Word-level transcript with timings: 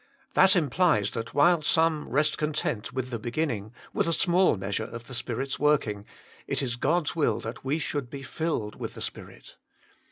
That 0.33 0.55
implies 0.55 1.11
that 1.11 1.35
while 1.35 1.61
some 1.61 2.09
rest 2.09 2.39
content 2.39 2.91
with 2.91 3.11
the 3.11 3.19
beginning, 3.19 3.71
with 3.93 4.07
a 4.07 4.13
small 4.13 4.57
measure 4.57 4.85
of 4.85 5.05
the 5.05 5.13
Spirit 5.13 5.49
s 5.51 5.59
working, 5.59 6.07
it 6.47 6.63
is 6.63 6.75
God 6.75 7.09
s 7.09 7.15
will 7.15 7.39
that 7.41 7.63
we 7.63 7.77
should 7.77 8.09
be 8.09 8.23
filled 8.23 8.77
with 8.79 8.95
the 8.95 9.01
Spirit. 9.01 9.57